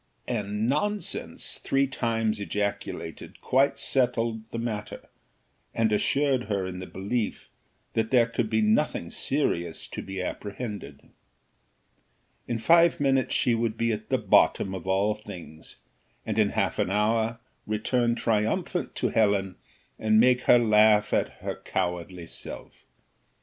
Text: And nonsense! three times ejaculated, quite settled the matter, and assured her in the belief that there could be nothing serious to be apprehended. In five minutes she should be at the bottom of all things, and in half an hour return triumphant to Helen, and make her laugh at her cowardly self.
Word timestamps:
And 0.27 0.67
nonsense! 0.67 1.59
three 1.59 1.85
times 1.85 2.39
ejaculated, 2.39 3.39
quite 3.39 3.77
settled 3.77 4.49
the 4.49 4.57
matter, 4.57 5.07
and 5.75 5.91
assured 5.91 6.45
her 6.45 6.65
in 6.65 6.79
the 6.79 6.87
belief 6.87 7.49
that 7.93 8.09
there 8.09 8.25
could 8.25 8.49
be 8.49 8.63
nothing 8.63 9.11
serious 9.11 9.85
to 9.89 10.01
be 10.01 10.19
apprehended. 10.19 11.01
In 12.47 12.57
five 12.57 12.99
minutes 12.99 13.35
she 13.35 13.51
should 13.51 13.77
be 13.77 13.91
at 13.91 14.09
the 14.09 14.17
bottom 14.17 14.73
of 14.73 14.87
all 14.87 15.13
things, 15.13 15.75
and 16.25 16.39
in 16.39 16.49
half 16.49 16.79
an 16.79 16.89
hour 16.89 17.39
return 17.67 18.15
triumphant 18.15 18.95
to 18.95 19.09
Helen, 19.09 19.55
and 19.99 20.19
make 20.19 20.41
her 20.45 20.57
laugh 20.57 21.13
at 21.13 21.29
her 21.43 21.61
cowardly 21.63 22.25
self. 22.25 22.87